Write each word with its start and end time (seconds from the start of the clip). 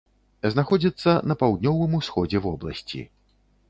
Знаходзіцца 0.53 1.11
на 1.33 1.37
паўднёвым 1.43 1.91
усходзе 2.01 2.37
вобласці. 2.51 3.09